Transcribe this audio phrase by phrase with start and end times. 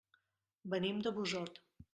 [0.75, 1.65] Venim de Busot.